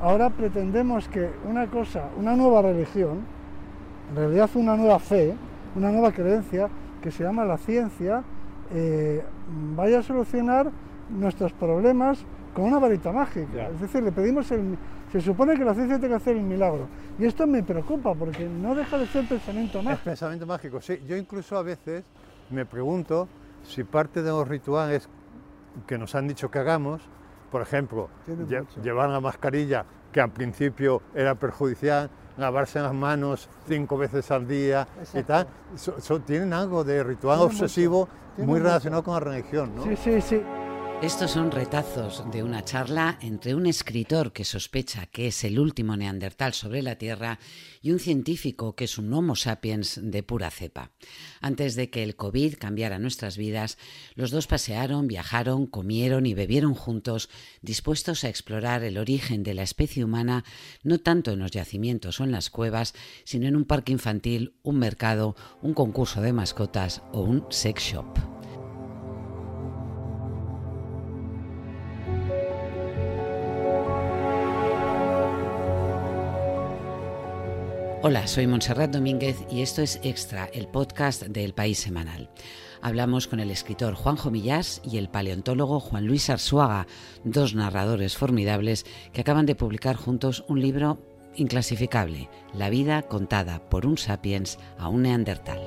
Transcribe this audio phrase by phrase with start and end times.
[0.00, 3.20] ahora pretendemos que una cosa, una nueva religión,
[4.10, 5.34] en realidad una nueva fe,
[5.74, 6.68] una nueva creencia,
[7.02, 8.22] que se llama la ciencia,
[8.72, 9.22] eh,
[9.74, 10.70] vaya a solucionar
[11.10, 12.24] nuestros problemas
[12.54, 13.68] con una varita mágica.
[13.68, 14.76] Es decir, le pedimos el...
[15.12, 16.88] Se supone que la ciencia tiene que hacer el milagro.
[17.18, 19.94] Y esto me preocupa porque no deja de ser pensamiento mágico.
[19.94, 21.00] Es pensamiento mágico, sí.
[21.06, 22.04] Yo incluso a veces
[22.50, 23.28] me pregunto
[23.62, 25.08] si parte de los rituales
[25.86, 27.02] que nos han dicho que hagamos,
[27.50, 28.08] por ejemplo,
[28.82, 34.86] llevar la mascarilla, que al principio era perjudicial, lavarse las manos cinco veces al día
[35.14, 35.46] y tal,
[36.26, 39.84] tienen algo de ritual obsesivo muy relacionado con la religión, ¿no?
[39.84, 40.42] Sí, sí, sí.
[41.02, 45.94] Estos son retazos de una charla entre un escritor que sospecha que es el último
[45.94, 47.38] neandertal sobre la Tierra
[47.82, 50.92] y un científico que es un Homo sapiens de pura cepa.
[51.42, 53.76] Antes de que el COVID cambiara nuestras vidas,
[54.14, 57.28] los dos pasearon, viajaron, comieron y bebieron juntos,
[57.60, 60.44] dispuestos a explorar el origen de la especie humana,
[60.82, 64.78] no tanto en los yacimientos o en las cuevas, sino en un parque infantil, un
[64.78, 68.35] mercado, un concurso de mascotas o un sex shop.
[78.02, 82.28] Hola, soy Montserrat Domínguez y esto es Extra, el podcast del País Semanal.
[82.82, 86.86] Hablamos con el escritor Juanjo Millás y el paleontólogo Juan Luis Arzuaga,
[87.24, 90.98] dos narradores formidables que acaban de publicar juntos un libro
[91.36, 95.60] inclasificable, La vida contada por un sapiens a un neandertal.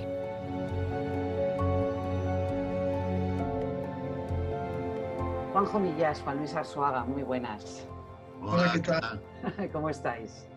[5.52, 7.88] Juanjo Millás, Juan Luis Arzuaga, muy buenas.
[8.42, 9.20] Hola, ¿qué tal?
[9.74, 10.48] ¿Cómo estáis?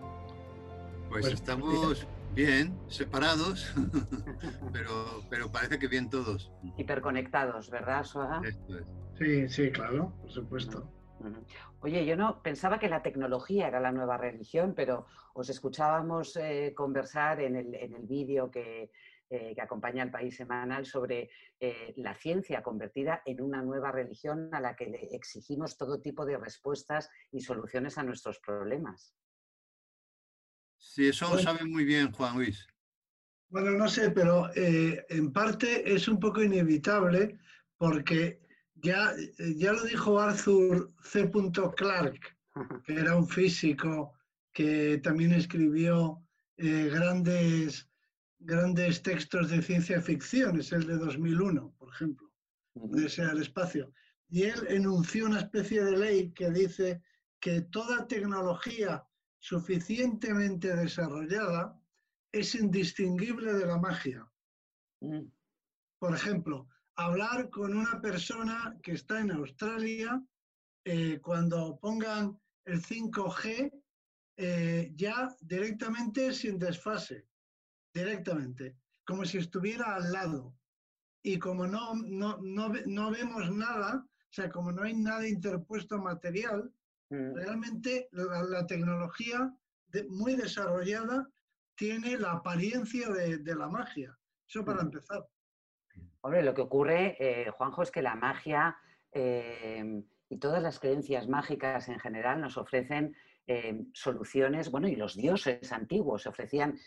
[1.13, 3.75] Pues, estamos bien, separados,
[4.73, 6.51] pero, pero parece que bien todos.
[6.79, 8.41] Hiperconectados, ¿verdad, Suaga?
[9.19, 10.91] Sí, sí, claro, por supuesto.
[11.81, 16.73] Oye, yo no pensaba que la tecnología era la nueva religión, pero os escuchábamos eh,
[16.75, 18.91] conversar en el, en el vídeo que,
[19.29, 21.29] eh, que, acompaña al País Semanal sobre
[21.61, 26.25] eh, la ciencia convertida en una nueva religión a la que le exigimos todo tipo
[26.25, 29.15] de respuestas y soluciones a nuestros problemas.
[30.83, 32.67] Sí, eso lo sabe muy bien Juan Luis.
[33.49, 37.39] Bueno, no sé, pero eh, en parte es un poco inevitable
[37.79, 38.41] porque
[38.75, 39.13] ya,
[39.57, 41.31] ya lo dijo Arthur C.
[41.77, 42.37] Clarke,
[42.85, 44.13] que era un físico
[44.53, 46.21] que también escribió
[46.57, 47.89] eh, grandes,
[48.41, 52.31] grandes textos de ciencia ficción, es el de 2001, por ejemplo,
[52.75, 53.93] de ese al espacio.
[54.29, 57.03] Y él enunció una especie de ley que dice
[57.41, 59.05] que toda tecnología
[59.43, 61.77] suficientemente desarrollada
[62.31, 64.25] es indistinguible de la magia.
[65.01, 65.25] Mm.
[65.99, 70.23] Por ejemplo, hablar con una persona que está en Australia,
[70.85, 73.73] eh, cuando pongan el 5G,
[74.37, 77.27] eh, ya directamente sin desfase,
[77.93, 80.55] directamente, como si estuviera al lado.
[81.21, 85.99] Y como no, no, no, no vemos nada, o sea, como no hay nada interpuesto
[85.99, 86.73] material.
[87.13, 89.55] Realmente la, tecnología
[90.09, 91.29] muy desarrollada
[91.75, 94.19] tiene la apariencia de, la magia.
[94.49, 95.27] Eso para empezar.
[96.23, 98.77] Hombre, lo que ocurre, eh, Juanjo, es que la magia
[99.13, 103.15] eh, y todas las creencias mágicas en general nos ofrecen
[103.47, 106.79] eh, soluciones, bueno, y los dioses antiguos ofrecían,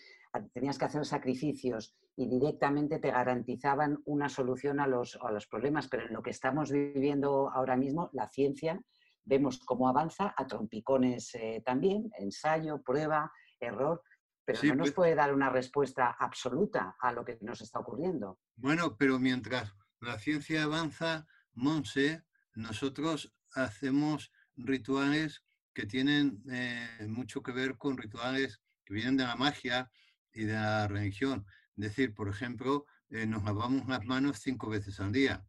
[0.54, 5.88] tenías que hacer sacrificios y directamente te garantizaban una solución a los, a los problemas,
[5.88, 8.82] pero en lo que estamos viviendo ahora mismo, la ciencia
[9.26, 14.02] vemos cómo avanza a trompicones eh, también, ensayo, prueba, error,
[14.46, 18.40] pero no nos pues puede dar una respuesta absoluta a lo que nos está ocurriendo.
[18.56, 25.44] Bueno, pero mientras la ciencia avanza, Monse, nosotros hacemos rituales
[25.74, 29.92] que tienen eh, mucho que ver con rituales que vienen de la magia
[30.32, 31.46] y de la religión.
[31.76, 35.46] Es decir, por ejemplo, eh, nos lavamos las manos cinco veces al día.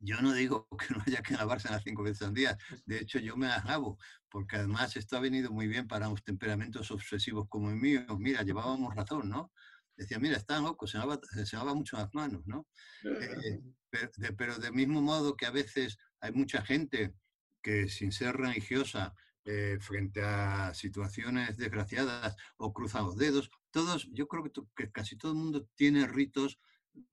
[0.00, 2.56] Yo no digo que no haya que lavarse las cinco veces al día.
[2.86, 6.24] De hecho, yo me las lavo, porque además esto ha venido muy bien para unos
[6.24, 8.04] temperamentos obsesivos como el mío.
[8.18, 9.52] Mira, llevábamos razón, ¿no?
[9.96, 12.66] Decía, mira, está loco, se lava, se lava mucho las manos, ¿no?
[13.04, 13.60] Eh,
[13.90, 17.14] pero, de, pero del mismo modo que a veces hay mucha gente
[17.62, 19.14] que sin ser religiosa,
[19.46, 24.44] eh, frente a situaciones desgraciadas o cruza los dedos, todos, yo creo
[24.76, 26.60] que, casi todo el mundo tiene ritos,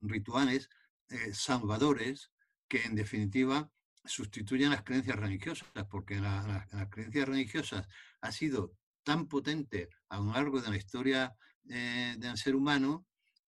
[0.02, 0.68] rituales
[1.08, 2.30] eh, salvadores
[2.68, 3.70] que en definitiva
[4.04, 7.86] sustituyen las creencias religiosas, porque las creencias religiosas
[8.20, 11.34] ha sido tan potente a lo largo de la historia
[11.68, 13.06] eh, del ser humano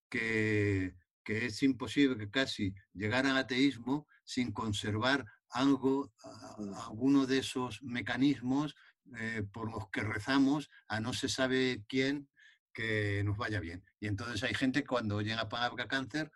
[0.08, 0.94] que,
[1.24, 6.12] que, es imposible que casi llegar al ateísmo sin conservar algo,
[6.86, 8.74] alguno de esos mecanismos
[9.18, 12.28] eh, por los que rezamos a no se sabe quién
[12.72, 13.84] que nos vaya bien.
[13.98, 16.30] Y entonces hay gente cuando llega a palabra cáncer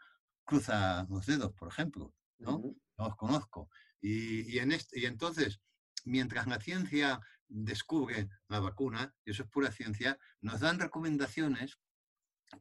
[0.44, 2.12] cruza los dedos, por ejemplo,
[2.44, 2.62] ¿no?
[2.96, 3.68] Los conozco.
[4.00, 5.60] Y, en este, y entonces,
[6.04, 11.78] mientras la ciencia descubre la vacuna, y eso es pura ciencia, nos dan recomendaciones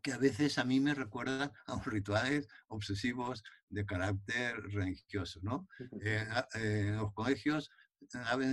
[0.01, 5.39] que a veces a mí me recuerdan a rituales obsesivos de carácter religioso.
[5.43, 5.67] ¿no?
[6.01, 6.25] Eh,
[6.55, 7.69] eh, en los colegios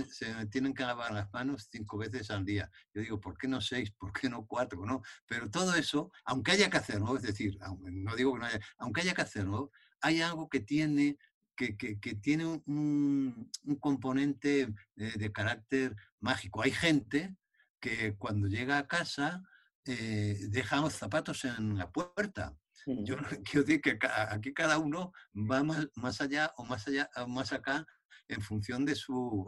[0.09, 2.69] se tienen que lavar las manos cinco veces al día.
[2.93, 3.91] Yo digo, ¿por qué no seis?
[3.91, 4.85] ¿Por qué no cuatro?
[4.85, 5.01] ¿no?
[5.27, 9.01] Pero todo eso, aunque haya que hacerlo, es decir, no digo que no haya, aunque
[9.01, 11.17] haya que hacerlo, hay algo que tiene
[11.55, 16.63] que, que, que, tiene un, un componente de, de, carácter mágico.
[16.63, 17.35] Hay gente
[17.79, 19.43] que cuando llega a casa
[19.85, 22.55] eh, deja los zapatos en la puerta.
[22.85, 23.15] Yo
[23.45, 23.99] quiero decir que
[24.29, 27.85] aquí cada uno va más, más allá o más allá o más acá
[28.31, 29.45] en función de, su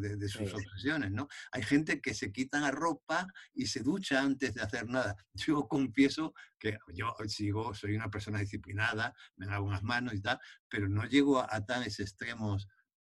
[0.00, 1.28] de, de, sus obsesiones, ¿no?
[1.52, 5.16] Hay gente que se quita la ropa y se ducha antes de hacer nada.
[5.34, 10.38] Yo confieso que yo sigo, soy una persona disciplinada, me lavo unas manos y tal,
[10.68, 12.68] pero no llego a, a tales extremos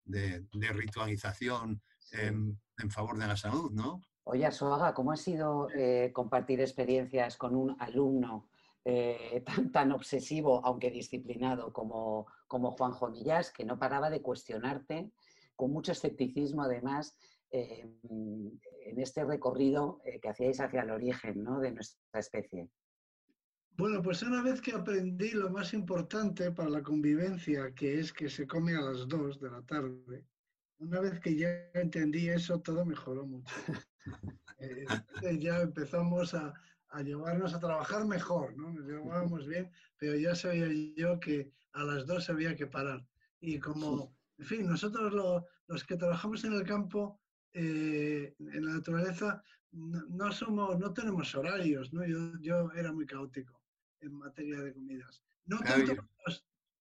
[0.03, 1.81] de, ritualización
[2.11, 4.01] en, en, favor de la salud, ¿no?
[4.23, 8.49] Oye, Soaga, ¿cómo ha sido eh, compartir experiencias con un alumno
[8.83, 15.11] eh, tan, tan, obsesivo, aunque disciplinado, como, como Juan Jomillas, que no paraba de cuestionarte,
[15.55, 17.17] con mucho escepticismo además,
[17.51, 21.59] eh, en este recorrido eh, que hacíais hacia el origen ¿no?
[21.59, 22.69] de nuestra especie?
[23.77, 28.29] Bueno, pues una vez que aprendí lo más importante para la convivencia, que es que
[28.29, 30.25] se come a las dos de la tarde,
[30.79, 33.53] una vez que ya entendí eso, todo mejoró mucho.
[34.57, 34.85] Eh,
[35.39, 36.53] ya empezamos a,
[36.89, 38.71] a llevarnos a trabajar mejor, ¿no?
[38.71, 43.05] Nos llevábamos bien, pero ya sabía yo que a las dos había que parar.
[43.39, 45.13] Y como, en fin, nosotros
[45.67, 47.21] los que trabajamos en el campo,
[47.53, 52.05] eh, en la naturaleza, no, somos, no tenemos horarios, ¿no?
[52.05, 53.61] Yo, yo era muy caótico
[53.99, 55.21] en materia de comidas.
[55.45, 55.95] No tanto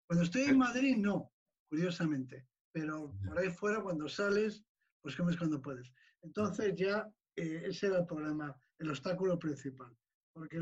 [0.07, 1.33] cuando, estoy en Madrid, no,
[1.69, 4.63] curiosamente, pero por ahí fuera, cuando sales,
[5.01, 5.93] pues comes cuando puedes.
[6.23, 9.97] Entonces ya eh, ese era el problema el obstáculo principal.
[10.33, 10.61] Porque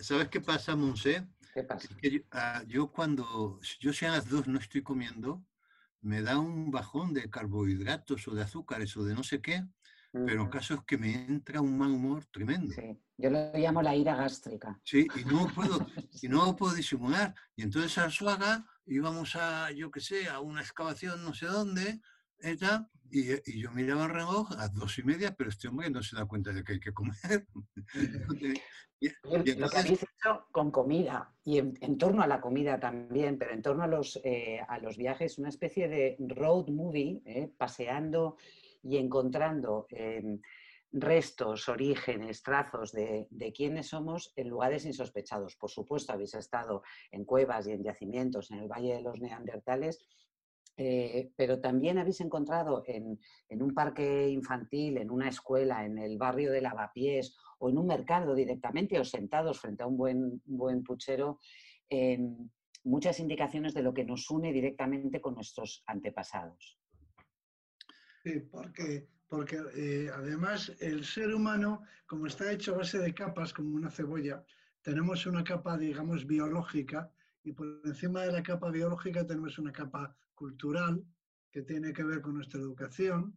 [0.00, 1.28] ¿sabes, qué, pasa, Monse?
[2.32, 5.44] Ah, yo, cuando, yo si a las dos no estoy comiendo,
[6.00, 9.64] me da un bajón de carbohidratos o de azúcares o de no sé qué,
[10.12, 12.74] pero en caso es que me entra un mal humor tremendo.
[12.74, 12.98] Sí.
[13.18, 14.78] Yo lo llamo la ira gástrica.
[14.84, 15.86] Sí, y no puedo,
[16.22, 17.34] y no puedo disimular.
[17.54, 22.00] Y entonces a Suaga íbamos a, yo qué sé, a una excavación no sé dónde,
[22.40, 26.02] ella, y, y, yo miraba el reloj a dos y media, pero este hombre no
[26.02, 27.46] se da cuenta de que hay que comer.
[29.00, 29.08] y,
[29.54, 33.62] Lo que habéis hecho con comida y en, torno a la comida también, pero en
[33.62, 38.36] torno a los, eh, a los viajes, una especie de road movie, eh, paseando
[38.82, 40.38] y encontrando eh,
[40.92, 45.56] restos, orígenes, trazos de, de quiénes somos en lugares insospechados.
[45.56, 50.00] Por supuesto, habéis estado en cuevas y en yacimientos en el Valle de los Neandertales
[50.78, 53.18] eh, pero también habéis encontrado en,
[53.48, 58.34] un parque infantil, en una escuela, en el barrio de Lavapiés o en un mercado
[58.34, 61.40] directamente o sentados frente a un buen, buen puchero,
[61.88, 62.50] em,
[62.84, 66.78] muchas indicaciones de lo que nos une directamente con nuestros antepasados.
[68.22, 73.54] Sí, porque, porque eh, además el ser humano, como está hecho a base de capas,
[73.54, 74.44] como una cebolla,
[74.82, 77.10] tenemos una capa, digamos, biológica
[77.42, 81.04] y por encima de la capa biológica tenemos una capa cultural
[81.50, 83.34] que tiene que ver con nuestra educación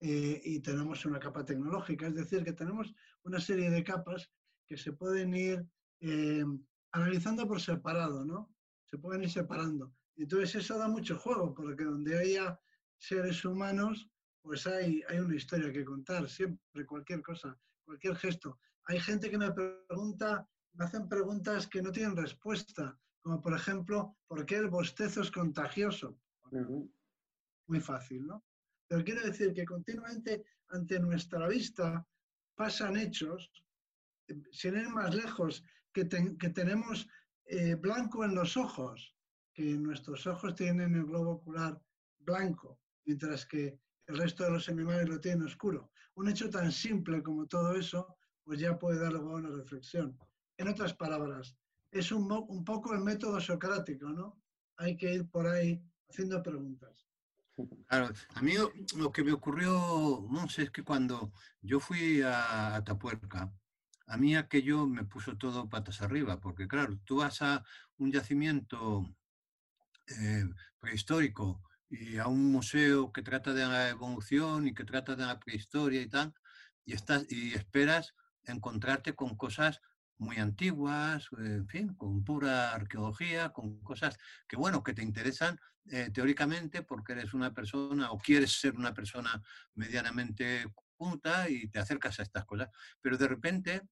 [0.00, 2.94] eh, y tenemos una capa tecnológica, es decir, que tenemos
[3.24, 4.30] una serie de capas
[4.66, 5.66] que se pueden ir
[6.00, 6.44] eh,
[6.92, 8.54] analizando por separado, ¿no?
[8.84, 9.92] Se pueden ir separando.
[10.16, 12.60] Entonces eso da mucho juego, porque donde haya
[12.98, 14.08] seres humanos,
[14.42, 18.60] pues hay, hay una historia que contar, siempre, cualquier cosa, cualquier gesto.
[18.84, 24.16] Hay gente que me pregunta, me hacen preguntas que no tienen respuesta como por ejemplo,
[24.26, 26.18] ¿por qué el bostezo es contagioso?
[27.66, 28.44] Muy fácil, ¿no?
[28.88, 32.06] Pero quiero decir que continuamente ante nuestra vista
[32.54, 33.50] pasan hechos,
[34.28, 37.08] eh, sin ir más lejos, que, tenemos
[37.46, 39.14] eh, blanco en los ojos,
[39.52, 41.80] que nuestros ojos tienen el globo ocular
[42.18, 45.90] blanco, mientras que el resto de los animales lo tienen oscuro.
[46.14, 50.18] Un hecho tan simple como todo eso, pues ya puede dar lugar a una reflexión.
[50.58, 51.56] En otras palabras,
[51.90, 54.40] es un, un, poco el método socrático, ¿no?
[54.76, 55.82] Hay que ir por ahí
[56.12, 57.06] haciendo preguntas.
[57.88, 58.54] Claro, a mí
[58.96, 63.52] lo que me ocurrió, sé, es que cuando yo fui a Atapuerca,
[64.06, 67.64] a mí aquello me puso todo patas arriba, porque claro, tú vas a
[67.98, 69.04] un yacimiento
[70.06, 70.44] eh,
[70.80, 75.38] prehistórico y a un museo que trata de la evolución y que trata de la
[75.38, 76.34] prehistoria y tal,
[76.84, 78.14] y, estás, y esperas
[78.44, 79.80] encontrarte con cosas
[80.18, 85.58] muy antiguas, en fin, con pura arqueología, con cosas que, bueno, que te interesan
[85.90, 89.42] eh, teóricamente porque eres una persona o quieres ser una persona
[89.74, 92.68] medianamente punta y te acercas a estas cosas.
[93.00, 93.82] Pero de repente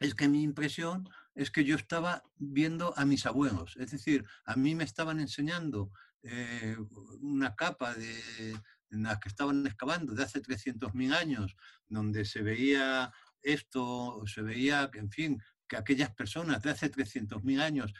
[0.00, 4.56] es que mi impresión es que yo estaba viendo a mis abuelos, es decir, a
[4.56, 5.90] mí me estaban enseñando
[6.22, 6.76] eh,
[7.20, 8.56] una capa de,
[8.90, 11.56] en la que estaban excavando de hace 300.000 años,
[11.88, 13.12] donde se veía
[13.42, 17.92] esto, se veía, en fin, que aquellas personas de hace 300.000 años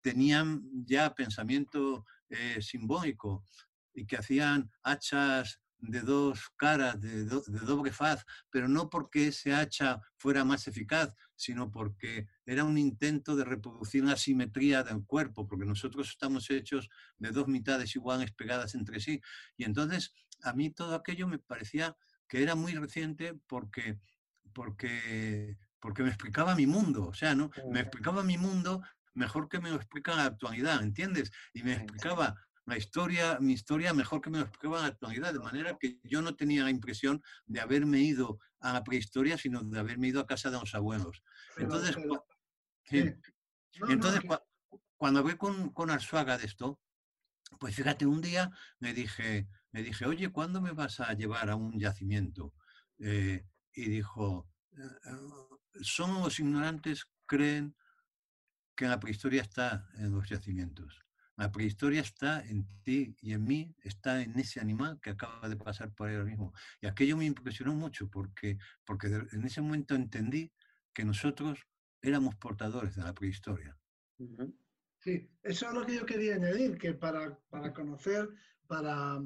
[0.00, 3.44] tenían ya pensamiento eh, simbólico
[3.92, 10.00] y que hacían hachas de dos caras, de, doble faz, pero no porque ese hacha
[10.16, 15.64] fuera más eficaz, sino porque era un intento de reproducir la simetría del cuerpo, porque
[15.64, 16.88] nosotros estamos hechos
[17.18, 19.20] de dos mitades iguales pegadas entre sí.
[19.56, 21.96] Y entonces a mí todo aquello me parecía
[22.28, 23.98] que era muy reciente porque,
[24.52, 27.50] porque, porque me explicaba mi mundo, o sea, ¿no?
[27.70, 28.82] Me explicaba mi mundo
[29.14, 31.30] mejor que me lo explica la actualidad, ¿entiendes?
[31.52, 32.34] Y me explicaba
[32.66, 35.98] la historia, mi historia mejor que me lo explicaba en la actualidad, de manera que
[36.04, 40.20] yo no tenía la impresión de haberme ido a la prehistoria, sino de haberme ido
[40.20, 41.22] a casa de los abuelos.
[41.56, 41.96] Entonces,
[43.88, 44.20] entonces
[44.96, 46.78] cuando hablé con, con Arzuaga de esto,
[47.58, 51.56] pues fíjate, un día me dije, me dije, oye, ¿cuándo me vas a llevar a
[51.56, 52.52] un yacimiento?
[52.98, 57.74] Eh, y dijo, eh, eh, son los ignorantes, creen
[58.80, 61.04] que la prehistoria está en los yacimientos.
[61.36, 65.56] La prehistoria está en ti y en mí, está en ese animal que acaba de
[65.56, 66.54] pasar por ahí ahora mismo.
[66.80, 68.56] Y aquello me impresionó mucho porque,
[68.86, 70.50] porque en ese momento entendí
[70.94, 71.58] que nosotros
[72.00, 73.76] éramos portadores de la prehistoria.
[74.98, 78.30] Sí, eso es lo que yo quería añadir, que para, para conocer,
[78.66, 79.20] para,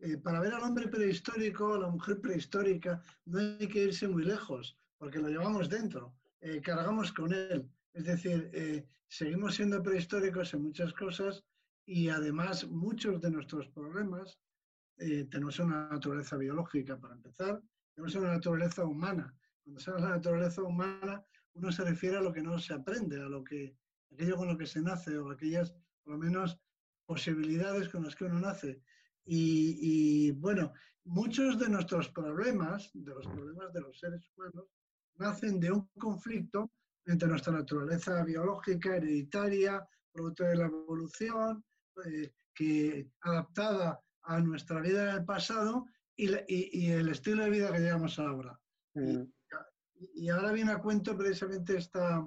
[0.00, 4.24] eh, para ver al hombre prehistórico, a la mujer prehistórica, no hay que irse muy
[4.24, 7.70] lejos, porque lo llevamos dentro, eh, cargamos con él.
[7.92, 11.44] Es decir, eh, seguimos siendo prehistóricos en muchas cosas
[11.84, 14.38] y además muchos de nuestros problemas
[14.98, 17.62] eh, tenemos una naturaleza biológica para empezar,
[17.94, 19.34] tenemos una naturaleza humana.
[19.62, 23.20] Cuando se habla de naturaleza humana, uno se refiere a lo que no se aprende,
[23.20, 23.76] a lo que,
[24.12, 25.72] aquello con lo que se nace o aquellas,
[26.02, 26.58] por lo menos,
[27.04, 28.82] posibilidades con las que uno nace.
[29.24, 30.72] Y, y, bueno,
[31.04, 34.66] muchos de nuestros problemas, de los problemas de los seres humanos,
[35.18, 36.70] nacen de un conflicto
[37.06, 41.64] entre nuestra naturaleza biológica, hereditaria, producto de la evolución,
[42.04, 45.86] eh, que adaptada a nuestra vida en el pasado
[46.16, 48.58] y, el estilo de vida que llevamos ahora.
[48.94, 49.22] Mm.
[50.14, 52.26] Y, ahora viene a cuento precisamente esta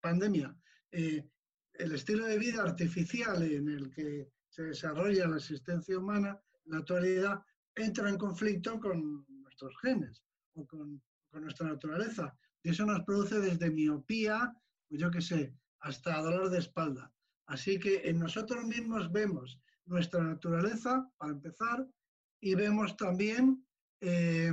[0.00, 0.54] pandemia.
[0.92, 1.28] Eh,
[1.74, 6.78] el estilo de vida artificial en el que se desarrolla la existencia humana, en la
[6.78, 7.40] actualidad,
[7.74, 10.22] entra en conflicto con nuestros genes
[10.54, 12.36] o con, con nuestra naturaleza.
[12.62, 14.54] Y eso nos produce desde miopía,
[14.88, 17.12] pues yo qué sé, hasta dolor de espalda.
[17.46, 21.86] Así que en nosotros mismos vemos nuestra naturaleza, para empezar,
[22.40, 23.66] y vemos también
[24.00, 24.52] eh,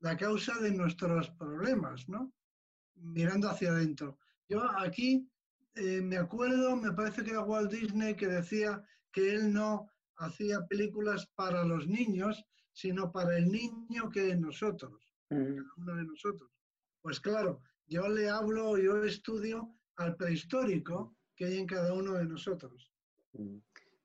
[0.00, 2.32] la causa de nuestros problemas, ¿no?
[2.94, 4.18] Mirando hacia adentro.
[4.48, 5.28] Yo aquí
[5.74, 10.66] eh, me acuerdo, me parece que era Walt Disney que decía que él no hacía
[10.66, 15.58] películas para los niños, sino para el niño que es nosotros, mm.
[15.76, 16.50] uno de nosotros.
[17.02, 22.24] Pues claro, yo le hablo, yo estudio al prehistórico que hay en cada uno de
[22.24, 22.92] nosotros.
[23.32, 23.58] Mm.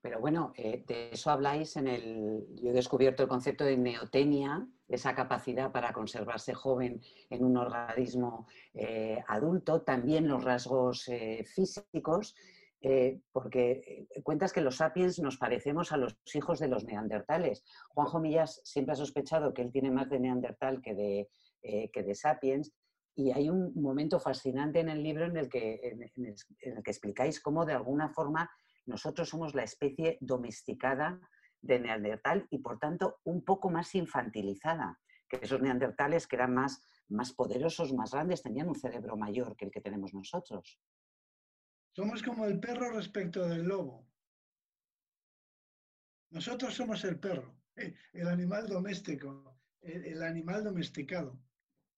[0.04, 2.46] Pero bueno, eh, de eso habláis en el...
[2.62, 8.46] Yo he descubierto el concepto de neotenia, esa capacidad para conservarse joven en un organismo
[8.74, 12.34] eh, adulto, también los rasgos eh, físicos,
[13.32, 17.64] porque cuentas que los sapiens nos parecemos a los hijos de los neandertales.
[17.88, 21.30] Juanjo Millas siempre ha sospechado que él tiene más de neandertal que de,
[21.62, 22.74] que de sapiens,
[23.16, 27.40] y hay un momento fascinante en el libro en el, que, en, el, que explicáis
[27.40, 28.50] cómo de alguna forma
[28.86, 31.20] nosotros somos la especie domesticada
[31.60, 36.82] de Neandertal y por tanto un poco más infantilizada que esos neandertales que eran más,
[37.08, 40.78] más poderosos, más grandes, tenían un cerebro mayor que el que tenemos nosotros.
[41.92, 44.06] Somos como el perro respecto del lobo.
[46.30, 51.38] Nosotros somos el perro, eh, el animal doméstico, el animal domesticado.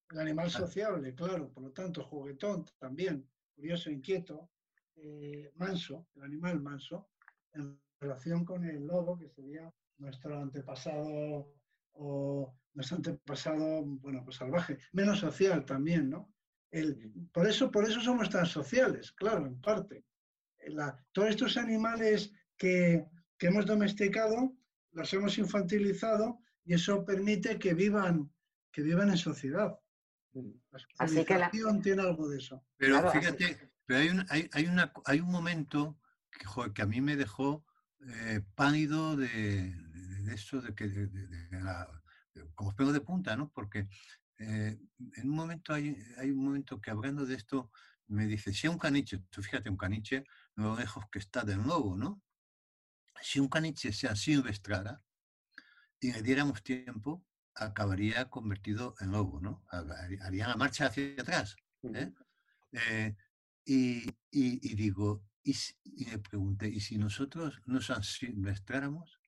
[0.09, 4.49] El animal sociable, claro, por lo tanto, juguetón también, curioso, inquieto,
[4.95, 7.09] eh, manso, el animal manso,
[7.53, 11.53] en relación con el lobo, que sería nuestro antepasado
[11.93, 16.33] o nuestro antepasado, bueno, pues salvaje, menos social también, ¿no?
[16.71, 20.05] El, por, eso, por eso somos tan sociales, claro, en parte.
[21.11, 23.05] todos estos animales que,
[23.37, 24.55] que hemos domesticado
[24.91, 28.31] las hemos infantilizado y eso permite que vivan,
[28.71, 29.77] que vivan en sociedad.
[30.33, 30.51] Mm.
[30.99, 31.49] así que la...
[31.49, 32.65] tiene algo de eso.
[32.77, 35.99] Pero fíjate, pero hay un, hay, hay, una, hay un momento
[36.31, 37.65] que, que a mí me dejó
[38.07, 39.71] eh, pálido de,
[40.23, 41.89] de, eso, de que de, la,
[42.53, 43.49] como pelo de punta, ¿no?
[43.49, 43.87] Porque
[44.37, 44.79] eh,
[45.15, 47.71] en un momento hay, hay un momento que hablando de esto
[48.07, 50.23] me dice, si un caniche, tú fíjate, un caniche,
[50.55, 52.21] lo lejos que está del lobo, ¿no?
[53.21, 55.01] Si un caniche se silvestrara
[55.99, 57.25] y le diéramos tiempo,
[57.57, 59.65] acabaría convertido en lobo, ¿no?
[60.21, 61.55] Haría la marcha hacia atrás.
[61.83, 62.13] ¿eh?
[62.71, 63.15] Eh,
[63.65, 69.19] y, y, digo, y, y, le pregunté, ¿y si nosotros nos silvestráramos,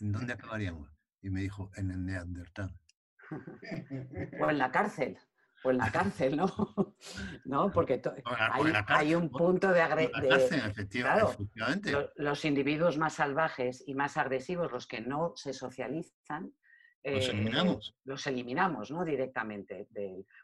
[0.00, 0.90] en dónde acabaríamos?
[1.22, 2.76] Y me dijo, en el Neandertal.
[4.40, 5.18] o en la cárcel.
[5.62, 6.46] O en la cárcel, ¿no?
[7.44, 7.72] ¿No?
[7.72, 8.02] Porque
[8.88, 10.74] hay, un punto de agresión.
[12.16, 16.52] los individuos más salvajes y más agresivos, los que no se socializan,
[17.04, 17.88] los eliminamos.
[17.88, 19.04] Eh, los eliminamos, ¿no?
[19.04, 19.88] Directamente.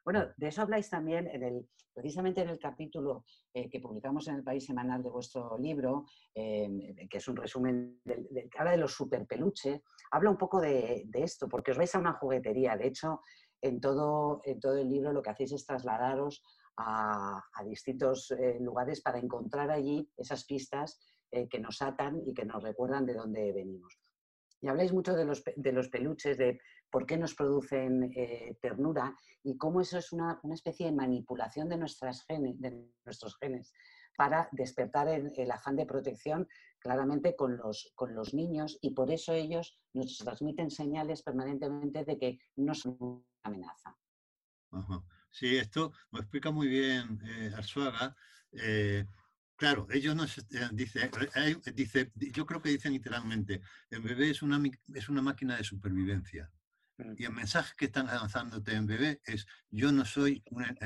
[0.04, 3.24] Bueno, de eso habláis también en el, precisamente en el capítulo
[3.54, 8.28] eh, que publicamos en el País Semanal de vuestro libro, que es un resumen del,
[8.50, 12.12] que habla de los superpeluches, habla un poco de, esto, porque os vais a una
[12.14, 12.76] juguetería.
[12.76, 13.20] De hecho,
[13.62, 16.42] en todo, en todo el libro lo que hacéis es trasladaros
[16.76, 20.98] a, distintos eh, lugares para encontrar allí esas pistas
[21.30, 23.99] que nos atan y que nos recuerdan de dónde venimos.
[24.60, 29.16] Y habláis mucho de los, de los peluches, de por qué nos producen eh, ternura
[29.42, 33.72] y cómo eso es una, especie de manipulación de, nuestras genes, de nuestros genes
[34.16, 36.46] para despertar el, afán de protección
[36.78, 42.18] claramente con los, con los niños y por eso ellos nos transmiten señales permanentemente de
[42.18, 43.96] que no son una amenaza.
[45.30, 47.50] Sí, esto lo explica muy bien eh.
[48.52, 49.06] Eh,
[49.60, 54.40] Claro, ellos nos eh, dice, eh, dice, yo creo que dicen literalmente, el bebé es
[54.40, 54.58] una,
[54.94, 56.50] es una máquina de supervivencia.
[56.96, 57.12] Mm.
[57.18, 60.42] Y el mensaje que están lanzándote en bebé es, yo no soy,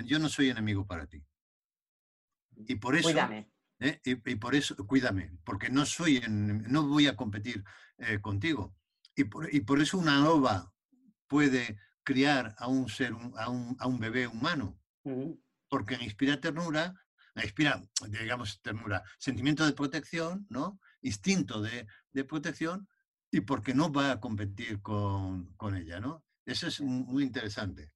[0.06, 1.24] yo no soy enemigo para ti.
[2.66, 3.10] Y por eso...
[3.10, 3.48] Cuídame.
[3.78, 4.00] ¿eh?
[4.04, 7.62] y, por eso, cuídame, porque no soy, no voy a competir
[8.22, 8.74] contigo.
[9.14, 10.74] Y por, y por, eso una loba
[11.28, 14.76] puede criar a un ser, a un, a un bebé humano.
[15.68, 16.96] Porque inspira ternura,
[17.42, 20.78] inspira, digamos, ternura, sentimiento de protección, ¿no?
[21.02, 22.88] Instinto de, de protección
[23.30, 26.24] y porque no va a competir con, con, ella, ¿no?
[26.46, 27.90] Eso es muy interesante.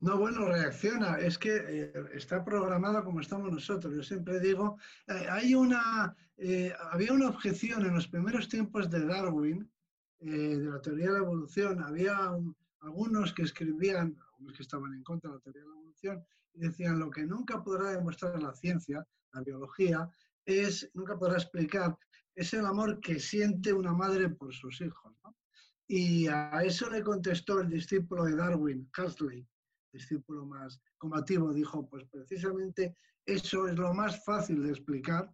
[0.00, 1.18] No, bueno, reacciona.
[1.18, 3.94] Es que eh, está programado como estamos nosotros.
[3.94, 9.04] Yo siempre digo, eh, hay una, eh, había una objeción en los primeros tiempos de
[9.04, 9.70] Darwin,
[10.18, 11.82] de la teoría de la evolución.
[11.82, 12.30] Había
[12.80, 16.98] algunos que escribían, algunos que estaban en contra de la teoría de la evolución, decían
[16.98, 20.08] lo que nunca podrá demostrar la ciencia, la biología,
[20.44, 21.96] es, nunca podrá explicar,
[22.34, 25.14] es el amor que siente una madre por sus hijos.
[25.86, 29.46] Y a eso le contestó el discípulo de Darwin, Huxley,
[29.92, 35.32] discípulo más combativo, dijo, pues precisamente eso es lo más fácil de explicar,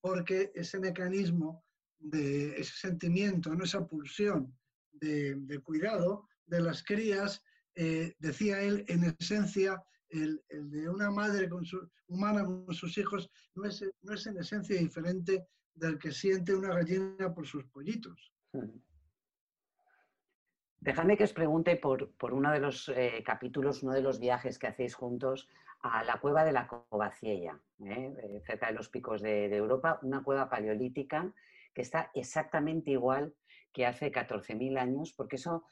[0.00, 1.64] porque ese mecanismo
[1.98, 3.64] de ese sentimiento, ¿no?
[3.64, 4.54] esa pulsión
[4.92, 7.42] de, cuidado de las crías,
[7.74, 9.82] eh, decía él, en esencia
[10.22, 14.38] el, de una madre con su, humana con sus hijos no es, no es en
[14.38, 18.32] esencia diferente del que siente una gallina por sus pollitos.
[20.78, 24.58] Dejadme que os pregunte por, por uno de los eh, capítulos, uno de los viajes
[24.58, 25.48] que hacéis juntos
[25.80, 28.14] a la cueva de la Covaciella, ¿eh?
[28.22, 31.32] Eh, cerca de los picos de, Europa, una cueva paleolítica
[31.74, 33.34] que está exactamente igual
[33.72, 35.64] que hace 14.000 años, porque eso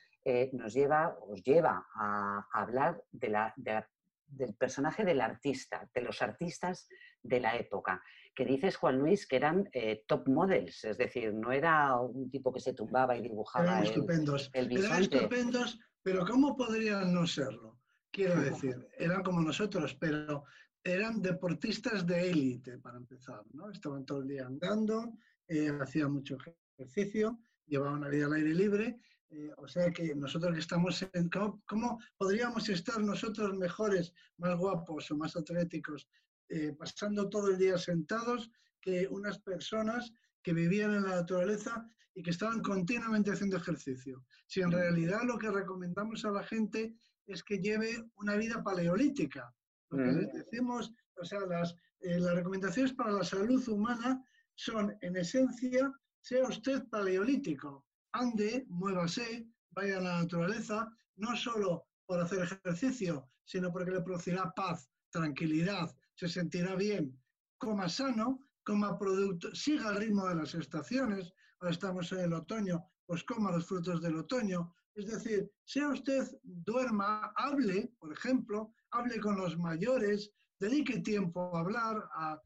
[0.52, 3.90] nos lleva, os lleva a, hablar de la, de la,
[4.32, 6.88] del personaje del artista, de los artistas
[7.22, 8.02] de la época,
[8.34, 12.52] que dices, Juan Luis, que eran eh, top models, es decir, no era un tipo
[12.52, 14.50] que se tumbaba y dibujaba eran estupendos.
[14.54, 17.78] eran estupendos, pero ¿cómo podrían no serlo?
[18.10, 20.44] Quiero decir, eran como nosotros, pero
[20.84, 23.70] eran deportistas de élite, para empezar, ¿no?
[23.70, 25.12] Estaban todo el día andando,
[25.48, 26.36] eh, hacían mucho
[26.76, 29.00] ejercicio, llevaban una vida al aire libre
[29.32, 31.30] eh, o sea que nosotros que estamos en...
[31.66, 36.06] ¿cómo, podríamos estar nosotros mejores, más guapos o más atléticos,
[36.48, 42.22] eh, pasando todo el día sentados que unas personas que vivían en la naturaleza y
[42.22, 44.22] que estaban continuamente haciendo ejercicio?
[44.46, 46.94] Si en realidad lo que recomendamos a la gente
[47.26, 49.54] es que lleve una vida paleolítica.
[49.88, 54.22] Lo que les decimos, o sea, las, eh, las recomendaciones para la salud humana
[54.54, 55.90] son, en esencia,
[56.20, 63.72] sea usted paleolítico, ande, muévase, vaya a la naturaleza, no solo por hacer ejercicio, sino
[63.72, 67.18] porque le producirá paz, tranquilidad, se sentirá bien,
[67.58, 72.84] coma sano, coma producto, siga el ritmo de las estaciones, ahora estamos en el otoño,
[73.06, 74.74] pues coma los frutos del otoño.
[74.94, 81.60] Es decir, sea usted duerma, hable, por ejemplo, hable con los mayores, dedique tiempo a
[81.60, 82.40] hablar, a,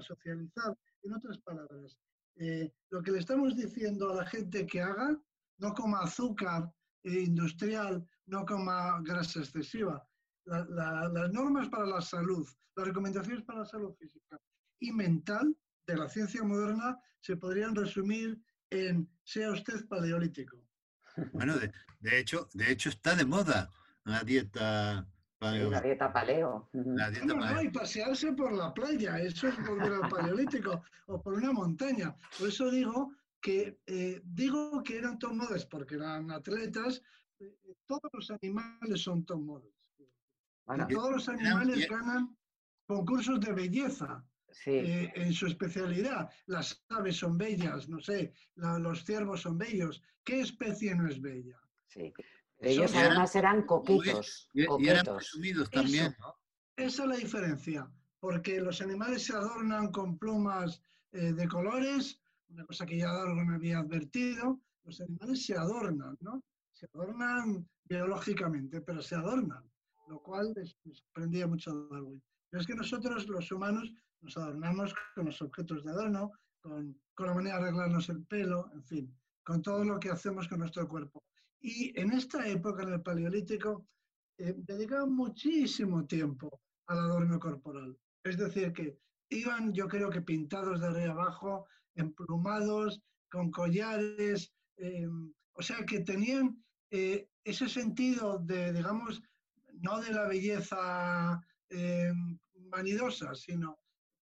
[0.00, 0.76] socializar.
[1.02, 1.96] En otras palabras,
[2.36, 5.18] eh, lo que le estamos diciendo a la gente que haga,
[5.58, 6.70] no coma azúcar
[7.04, 10.06] industrial, no coma grasa excesiva.
[10.44, 12.46] las normas para la salud,
[12.76, 14.38] las recomendaciones para la salud física
[14.80, 20.56] y mental de la ciencia moderna se podrían resumir en sea usted paleolítico.
[21.32, 23.70] Bueno, de, hecho, de hecho está de moda
[24.04, 25.70] la dieta paleo.
[25.70, 26.68] La dieta paleo.
[26.72, 31.34] La dieta no, y pasearse por la playa, eso es volver al paleolítico, o por
[31.34, 32.14] una montaña.
[32.38, 37.02] Por eso digo que eh, digo que eran top models porque eran atletas,
[37.38, 39.74] eh, todos los animales son top models.
[40.88, 42.36] todos los animales ganan
[42.86, 44.24] concursos de belleza.
[44.64, 46.30] Eh, en su especialidad.
[46.46, 50.02] Las aves son bellas, no sé, los ciervos son bellos.
[50.24, 51.60] ¿Qué especie no es bella?
[51.88, 52.12] Sí.
[52.60, 54.48] Ellos además eran coquetos.
[54.52, 56.14] Y, eran presumidos también,
[56.76, 57.90] Esa es la diferencia,
[58.20, 60.80] porque los animales se adornan con plumas
[61.12, 66.42] eh, de colores, una cosa que ya Darwin había advertido, los animales se adornan, ¿no?
[66.72, 69.64] Se adornan biológicamente, pero se adornan,
[70.08, 72.22] lo cual les, sorprendía mucho a Darwin.
[72.50, 77.26] Pero es que nosotros, los humanos, nos adornamos con los objetos de adorno, con, con
[77.26, 80.88] la manera de arreglarnos el pelo, en fin, con todo lo que hacemos con nuestro
[80.88, 81.22] cuerpo.
[81.66, 83.88] Y en esta época, en el Paleolítico,
[84.38, 87.98] eh, dedicaban muchísimo tiempo al adorno corporal.
[88.22, 88.96] Es decir, que
[89.30, 96.04] iban, yo creo que pintados de arriba abajo, emplumados, con collares, em, o sea, que
[96.04, 96.56] tenían
[96.92, 99.20] eh, ese sentido de, digamos,
[99.72, 102.38] no de la belleza em,
[102.70, 103.76] vanidosa, sino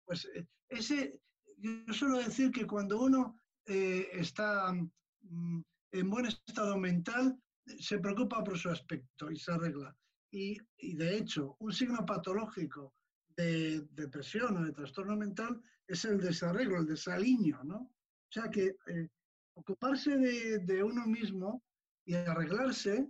[0.06, 1.20] pues eh, ese,
[1.58, 4.72] yo suelo decir que cuando uno eh, está
[5.20, 5.60] mm,
[5.94, 7.38] en buen estado mental,
[7.78, 9.96] se preocupa por su aspecto y se arregla.
[10.30, 10.58] Y,
[10.94, 12.92] de hecho, un signo patológico
[13.36, 17.76] de depresión o de trastorno mental es el desarreglo, el desaliño, ¿no?
[17.76, 19.08] O sea que eh,
[19.54, 21.62] ocuparse de, uno mismo
[22.04, 23.08] y arreglarse,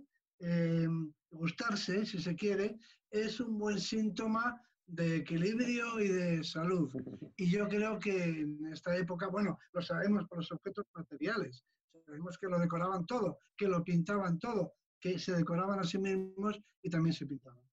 [1.31, 2.77] gustarse, si se quiere,
[3.09, 6.91] es un buen síntoma de equilibrio y de salud.
[7.37, 11.65] Y yo creo que en esta época, bueno, lo sabemos por los objetos materiales,
[12.03, 16.61] sabemos que lo decoraban todo, que lo pintaban todo, que se decoraban a sí mismos
[16.81, 17.63] y también se pintaban.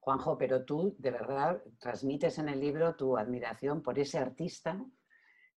[0.00, 4.80] Juanjo, pero tú de verdad transmites en el libro tu admiración por ese artista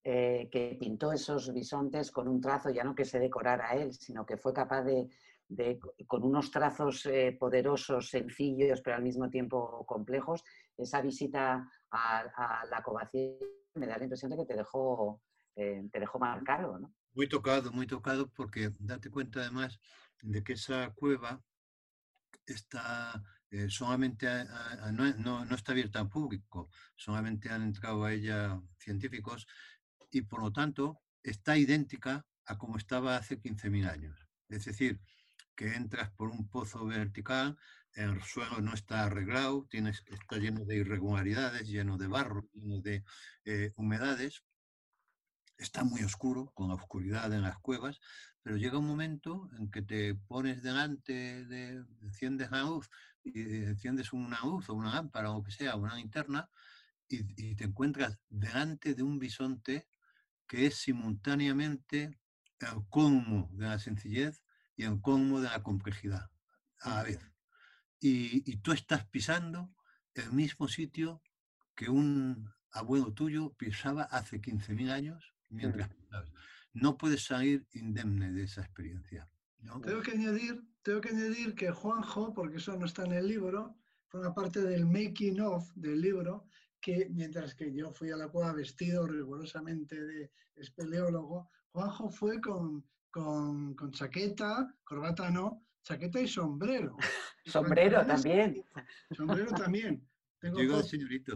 [0.04, 4.26] eh, que pintó esos bisontes con un trazo, ya no que se decorara él, sino
[4.26, 5.10] que fue capaz de
[6.08, 10.44] con unos trazos eh, poderosos, sencillos, pero al mismo tiempo complejos,
[10.78, 13.34] esa visita a, la Covacía
[13.76, 15.22] me da la impresión de que te dejó,
[15.56, 16.94] eh, te dejó marcado, ¿no?
[17.14, 19.80] Muy tocado, muy tocado, porque date cuenta además
[20.22, 21.42] de que esa cueva
[22.46, 24.28] está eh, solamente
[24.94, 29.48] no, no, está abierta al público, solamente han entrado a ella científicos
[30.12, 34.28] y por lo tanto está idéntica a como estaba hace 15.000 años.
[34.50, 35.00] Es decir,
[35.56, 37.58] que entras por un pozo vertical,
[37.94, 43.04] el suelo no está arreglado, tienes, está lleno de irregularidades, lleno de barro, lleno de
[43.46, 44.44] eh, humedades,
[45.60, 48.00] está muy oscuro, con la oscuridad en las cuevas,
[48.42, 52.90] pero llega un momento en que te pones delante de, enciendes la luz,
[53.24, 56.50] y enciendes una luz o una lámpara o lo que sea, una linterna,
[57.08, 59.88] y, y te encuentras delante de un bisonte
[60.48, 62.20] que es simultáneamente
[62.60, 64.44] el colmo de la sencillez
[64.76, 66.30] y en cómo de la complejidad
[66.80, 67.20] a la vez.
[68.02, 69.74] Y, tú estás pisando
[70.14, 71.22] el mismo sitio
[71.76, 75.90] que un abuelo tuyo pisaba hace 15.000 años mientras
[76.74, 79.30] No puedes salir indemne de esa experiencia.
[79.84, 83.76] Tengo, que añadir, tengo que añadir que Juanjo, porque eso no está en el libro,
[84.14, 86.48] una parte del making of del libro,
[86.80, 92.86] que mientras que yo fui a la cueva vestido rigurosamente de espeleólogo, Juanjo fue con
[93.12, 96.98] con, chaqueta, corbata no, chaqueta y sombrero.
[97.46, 98.64] sombrero también.
[99.12, 100.08] Sombrero también.
[100.40, 101.36] Tengo señorito.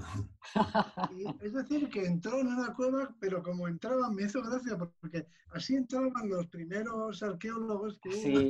[1.41, 5.75] es decir, que entró en una cueva, pero como entraban, me hizo gracia, porque así
[5.75, 8.49] entraban los primeros arqueólogos que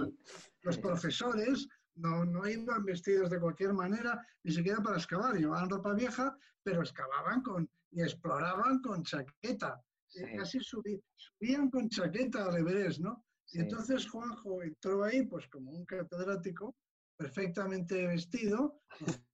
[0.61, 5.93] los profesores, no, no iban vestidos de cualquier manera, ni siquiera para excavar, llevaban ropa
[5.93, 9.83] vieja, pero excavaban con, y exploraban con chaqueta.
[10.15, 13.25] Eh, casi subían con chaqueta al Everest, ¿no?
[13.51, 16.75] Y entonces Juanjo entró ahí, pues como un catedrático,
[17.17, 18.81] perfectamente vestido,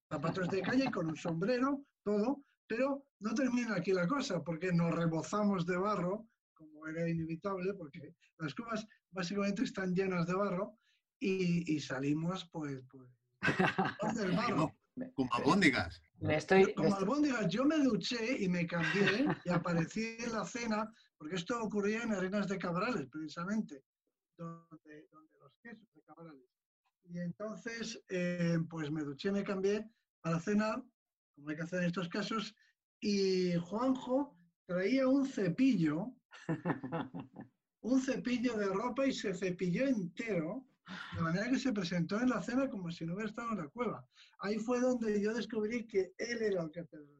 [0.10, 4.94] zapatos de calle, con un sombrero, todo, pero no termina aquí la cosa, porque nos
[4.94, 6.28] rebozamos de barro
[6.60, 10.78] como era inevitable, porque las cuevas básicamente están llenas de barro
[11.22, 13.10] y, salimos pues, pues
[14.16, 14.76] del barro.
[15.16, 16.02] Como albóndigas.
[16.20, 21.36] Estoy, Como albóndigas, yo me duché y me cambié y aparecí en la cena, porque
[21.36, 23.86] esto ocurría en Arenas de Cabrales, precisamente,
[24.38, 25.08] donde,
[25.40, 26.50] los quesos de Cabrales.
[27.06, 29.90] Y entonces, eh, pues me duché, me cambié
[30.22, 30.84] para cenar,
[31.36, 32.56] como hay que hacer en estos casos,
[33.02, 36.14] y Juanjo traía un cepillo,
[37.82, 40.66] un cepillo de ropa y se cepilló entero,
[41.16, 43.68] de manera que se presentó en la cena como si no hubiera estado en la
[43.70, 44.06] cueva.
[44.40, 47.20] Ahí fue donde yo descubrí que él era el catedrático.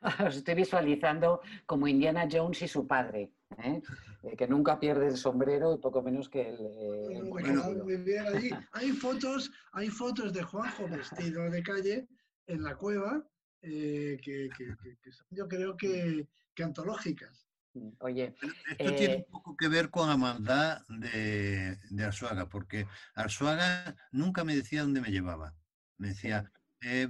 [0.28, 3.80] Os estoy visualizando como Indiana Jones y su padre, ¿eh?
[4.22, 6.58] Eh, que nunca pierde el sombrero y poco menos que el...
[6.60, 12.08] Eh, hay, fotos, hay fotos de Juanjo vestido de calle
[12.46, 13.26] en la cueva
[13.60, 16.28] que, que, son, yo creo que,
[16.62, 17.46] antológicas.
[17.72, 18.34] Mm, oye,
[18.78, 24.44] esto tiene un poco que ver con la maldad de, de, Arzuaga, porque Arzuaga nunca
[24.44, 25.54] me decía dónde me llevaba.
[25.96, 26.50] Me decía,
[26.82, 27.08] eh,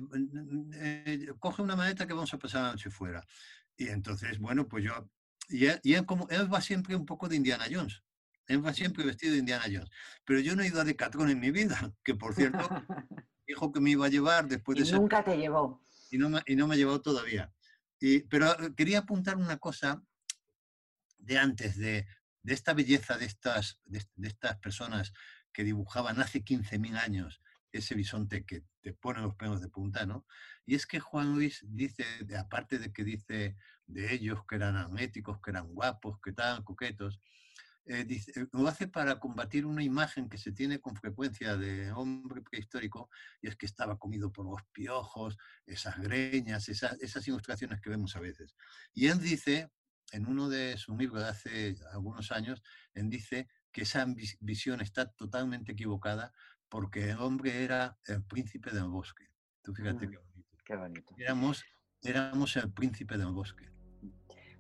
[1.38, 3.27] coge una maleta que vamos a pasar la noche fuera.
[3.77, 5.11] Y entonces, bueno, pues yo
[5.49, 8.03] y él, como, él va siempre un poco de Indiana Jones.
[8.47, 9.90] Él va siempre vestido de Indiana Jones.
[10.25, 12.59] Pero yo no he ido a Decathlon en mi vida, que por cierto,
[13.46, 14.88] dijo que me iba a llevar después de...
[14.88, 15.83] Y nunca te llevó.
[16.11, 17.52] Y no, me, y no me ha llevado todavía.
[18.00, 20.02] Y, pero eh, quería apuntar una cosa
[21.18, 22.07] de antes, de,
[22.42, 25.12] de esta belleza de estas, de, de, estas personas
[25.52, 27.40] que dibujaban hace 15.000 años
[27.78, 30.26] ese bisonte que te pone los pelos de punta, ¿no?
[30.66, 32.04] Y es que Juan Luis dice,
[32.38, 37.20] aparte de que dice de ellos que eran atléticos, que eran guapos, que estaban coquetos,
[37.87, 42.40] eh, eh, lo hace para combatir una imagen que se tiene con frecuencia de hombre
[42.40, 43.11] prehistórico,
[43.42, 48.16] y es que estaba comido por los piojos, esas greñas, esas, esas ilustraciones que vemos
[48.16, 48.57] a veces.
[48.94, 49.70] Y él dice,
[50.12, 52.62] en uno de sus libros de hace algunos años,
[52.94, 54.07] él dice que esa
[54.40, 56.33] visión está totalmente equivocada
[56.68, 59.29] porque el hombre era el príncipe del bosque.
[59.62, 60.59] Tú fíjate qué bonito.
[60.64, 61.14] Qué bonito.
[61.18, 61.64] Éramos,
[62.03, 63.74] éramos el príncipe del bosque.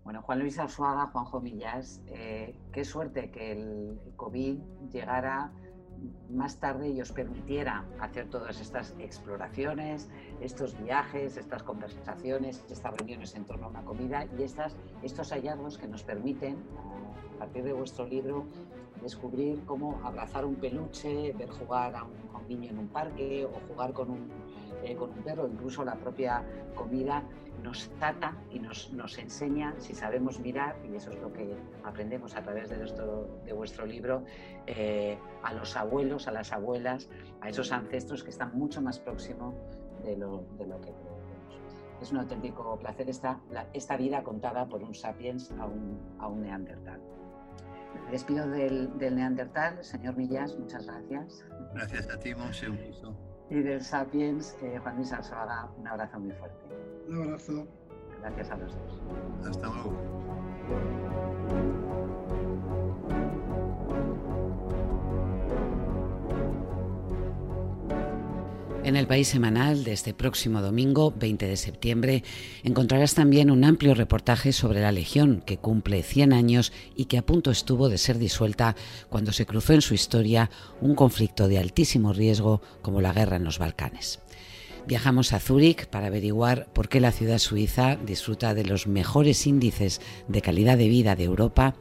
[0.04, 4.58] Bueno, Juan Luis Arzuaga, Juanjo Millas, eh, qué suerte que el COVID
[4.92, 5.50] llegara
[6.28, 10.10] más tarde y os permitiera hacer todas estas exploraciones,
[10.42, 15.78] estos viajes, estas conversaciones, estas reuniones en torno a una comida y estas, estos hallazgos
[15.78, 16.58] que nos permiten,
[17.36, 18.44] a partir de vuestro libro,
[19.00, 22.12] descubrir cómo abrazar un peluche, ver jugar a un,
[22.46, 24.28] niño en un parque o jugar con un,
[24.82, 27.22] eh, con un perro, incluso la propia comida
[27.64, 32.36] nos trata y nos, nos, enseña, si sabemos mirar, y eso es lo que aprendemos
[32.36, 34.24] a través de, nuestro, de vuestro libro,
[34.66, 37.08] eh, a los abuelos, a las abuelas,
[37.40, 39.54] a esos ancestros que están mucho más próximos
[40.04, 40.92] de lo, de lo que.
[42.02, 43.40] Es un auténtico placer esta,
[43.72, 47.00] esta vida contada por un sapiens a un, a un neandertal.
[48.04, 51.46] Me despido del, del, neandertal, señor Millas, muchas gracias.
[51.72, 52.76] Gracias a ti, Monse, un
[53.54, 56.58] Y del sapiens, eh, Juan Luis Arzuaga, un abrazo muy fuerte.
[57.08, 57.68] Un abrazo.
[58.20, 59.02] Gracias a los dos.
[59.48, 61.23] Hasta luego.
[68.84, 72.22] En el País Semanal de este próximo domingo, 20 de septiembre,
[72.64, 77.24] encontrarás también un amplio reportaje sobre la Legión, que cumple 100 años y que a
[77.24, 78.76] punto estuvo de ser disuelta
[79.08, 80.50] cuando se cruzó en su historia
[80.82, 84.20] un conflicto de altísimo riesgo como la guerra en los Balcanes.
[84.86, 90.02] Viajamos a Zúrich para averiguar por qué la ciudad suiza disfruta de los mejores índices
[90.28, 91.74] de calidad de vida de Europa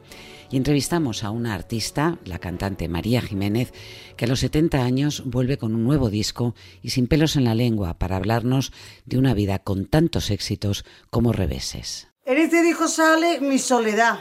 [0.50, 3.72] y entrevistamos a una artista, la cantante María Jiménez,
[4.16, 7.54] que a los 70 años vuelve con un nuevo disco y sin pelos en la
[7.54, 8.72] lengua para hablarnos
[9.04, 12.08] de una vida con tantos éxitos como reveses.
[12.24, 14.18] En este disco sale mi soledad,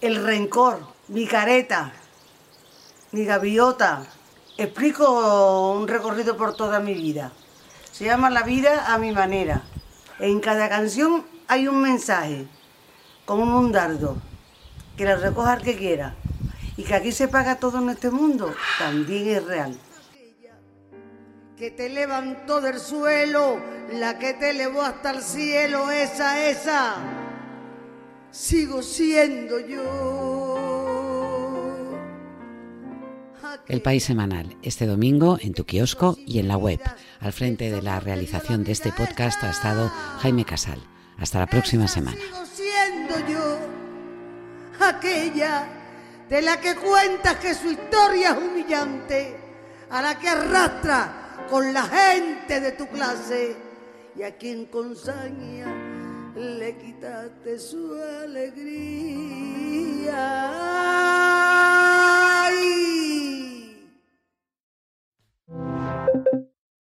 [0.00, 1.92] el rencor, mi careta,
[3.12, 4.06] mi gaviota.
[4.58, 7.32] Explico un recorrido por toda mi vida.
[7.92, 9.62] Se llama La vida a mi manera.
[10.18, 12.46] En cada canción hay un mensaje,
[13.26, 14.16] como un dardo,
[14.96, 16.14] que la recoja el que quiera.
[16.76, 19.76] Y que aquí se paga todo en este mundo, también es real.
[21.56, 23.58] Que te levantó del suelo,
[23.92, 26.96] la que te elevó hasta el cielo, esa, esa,
[28.30, 30.76] sigo siendo yo.
[33.68, 36.80] El País Semanal, este domingo en tu kiosco y en la web.
[37.20, 39.88] Al frente de la realización de este podcast ha estado
[40.20, 40.78] Jaime Casal.
[41.18, 42.18] Hasta la próxima semana.
[42.54, 43.45] siendo yo
[44.80, 45.68] aquella
[46.28, 49.36] de la que cuentas que su historia es humillante,
[49.90, 53.56] a la que arrastra con la gente de tu clase
[54.16, 55.66] y a quien con saña
[56.34, 58.56] le quitaste su alegría